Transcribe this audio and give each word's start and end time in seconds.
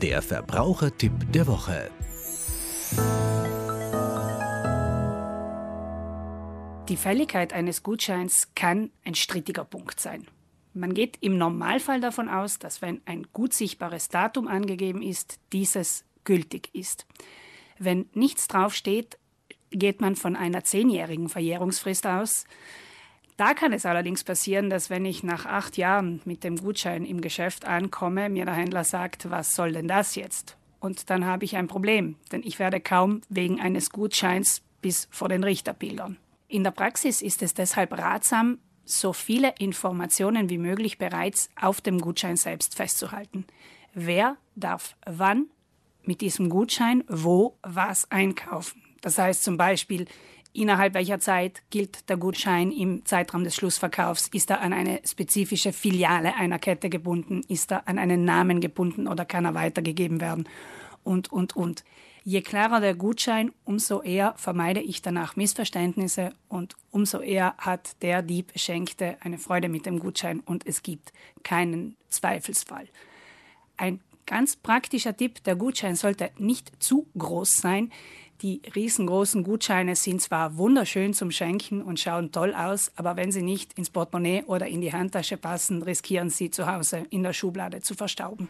Der 0.00 0.22
Verbrauchertipp 0.22 1.12
der 1.32 1.46
Woche. 1.46 1.90
Die 6.88 6.96
Fälligkeit 6.96 7.52
eines 7.52 7.82
Gutscheins 7.82 8.48
kann 8.54 8.90
ein 9.04 9.14
strittiger 9.14 9.64
Punkt 9.64 10.00
sein. 10.00 10.26
Man 10.72 10.94
geht 10.94 11.18
im 11.20 11.36
Normalfall 11.36 12.00
davon 12.00 12.30
aus, 12.30 12.58
dass 12.58 12.80
wenn 12.80 13.02
ein 13.04 13.26
gut 13.32 13.52
sichtbares 13.52 14.08
Datum 14.08 14.48
angegeben 14.48 15.02
ist, 15.02 15.38
dieses 15.52 16.04
gültig 16.24 16.70
ist. 16.72 17.06
Wenn 17.78 18.06
nichts 18.14 18.48
draufsteht, 18.48 19.18
geht 19.70 20.00
man 20.00 20.16
von 20.16 20.36
einer 20.36 20.64
zehnjährigen 20.64 21.28
Verjährungsfrist 21.28 22.06
aus. 22.06 22.46
Da 23.36 23.54
kann 23.54 23.72
es 23.72 23.86
allerdings 23.86 24.24
passieren, 24.24 24.70
dass 24.70 24.90
wenn 24.90 25.04
ich 25.04 25.22
nach 25.22 25.46
acht 25.46 25.76
Jahren 25.76 26.20
mit 26.24 26.44
dem 26.44 26.56
Gutschein 26.56 27.04
im 27.04 27.20
Geschäft 27.20 27.64
ankomme, 27.64 28.28
mir 28.28 28.44
der 28.44 28.54
Händler 28.54 28.84
sagt, 28.84 29.30
was 29.30 29.54
soll 29.54 29.72
denn 29.72 29.88
das 29.88 30.14
jetzt? 30.14 30.56
Und 30.80 31.10
dann 31.10 31.24
habe 31.24 31.44
ich 31.44 31.56
ein 31.56 31.68
Problem, 31.68 32.16
denn 32.30 32.42
ich 32.44 32.58
werde 32.58 32.80
kaum 32.80 33.22
wegen 33.28 33.60
eines 33.60 33.90
Gutscheins 33.90 34.62
bis 34.80 35.08
vor 35.10 35.28
den 35.28 35.44
Richter 35.44 35.72
pilgern. 35.72 36.18
In 36.48 36.64
der 36.64 36.72
Praxis 36.72 37.22
ist 37.22 37.42
es 37.42 37.54
deshalb 37.54 37.96
ratsam, 37.96 38.58
so 38.84 39.12
viele 39.12 39.54
Informationen 39.58 40.50
wie 40.50 40.58
möglich 40.58 40.98
bereits 40.98 41.48
auf 41.60 41.80
dem 41.80 42.00
Gutschein 42.00 42.36
selbst 42.36 42.74
festzuhalten. 42.74 43.46
Wer 43.94 44.36
darf 44.56 44.96
wann 45.06 45.46
mit 46.02 46.20
diesem 46.20 46.50
Gutschein 46.50 47.04
wo 47.08 47.56
was 47.62 48.10
einkaufen? 48.10 48.82
Das 49.00 49.18
heißt 49.18 49.44
zum 49.44 49.56
Beispiel, 49.56 50.06
innerhalb 50.52 50.94
welcher 50.94 51.20
Zeit 51.20 51.62
gilt 51.70 52.08
der 52.08 52.16
Gutschein 52.16 52.70
im 52.70 53.04
Zeitraum 53.04 53.44
des 53.44 53.54
Schlussverkaufs? 53.54 54.28
Ist 54.28 54.50
er 54.50 54.60
an 54.60 54.72
eine 54.72 55.00
spezifische 55.04 55.72
Filiale 55.72 56.34
einer 56.34 56.58
Kette 56.58 56.90
gebunden? 56.90 57.42
Ist 57.48 57.72
er 57.72 57.88
an 57.88 57.98
einen 57.98 58.24
Namen 58.24 58.60
gebunden 58.60 59.08
oder 59.08 59.24
kann 59.24 59.44
er 59.44 59.54
weitergegeben 59.54 60.20
werden? 60.20 60.48
Und, 61.04 61.32
und, 61.32 61.56
und. 61.56 61.84
Je 62.24 62.40
klarer 62.40 62.80
der 62.80 62.94
Gutschein, 62.94 63.50
umso 63.64 64.00
eher 64.00 64.34
vermeide 64.36 64.80
ich 64.80 65.02
danach 65.02 65.34
Missverständnisse 65.34 66.32
und 66.48 66.76
umso 66.92 67.18
eher 67.18 67.54
hat 67.58 68.00
der 68.02 68.22
Dieb 68.22 68.52
Beschenkte 68.52 69.16
eine 69.20 69.38
Freude 69.38 69.68
mit 69.68 69.86
dem 69.86 69.98
Gutschein 69.98 70.38
und 70.38 70.64
es 70.64 70.84
gibt 70.84 71.12
keinen 71.42 71.96
Zweifelsfall. 72.10 72.86
Ein 73.76 74.00
ganz 74.26 74.56
praktischer 74.56 75.16
Tipp, 75.16 75.42
der 75.44 75.56
Gutschein 75.56 75.96
sollte 75.96 76.30
nicht 76.38 76.72
zu 76.82 77.06
groß 77.16 77.56
sein. 77.56 77.90
Die 78.42 78.60
riesengroßen 78.74 79.44
Gutscheine 79.44 79.94
sind 79.94 80.20
zwar 80.20 80.56
wunderschön 80.56 81.14
zum 81.14 81.30
Schenken 81.30 81.80
und 81.80 82.00
schauen 82.00 82.32
toll 82.32 82.54
aus, 82.54 82.90
aber 82.96 83.16
wenn 83.16 83.30
sie 83.30 83.42
nicht 83.42 83.78
ins 83.78 83.88
Portemonnaie 83.88 84.42
oder 84.46 84.66
in 84.66 84.80
die 84.80 84.92
Handtasche 84.92 85.36
passen, 85.36 85.82
riskieren 85.82 86.28
sie 86.28 86.50
zu 86.50 86.66
Hause 86.66 87.04
in 87.10 87.22
der 87.22 87.34
Schublade 87.34 87.82
zu 87.82 87.94
verstauben. 87.94 88.48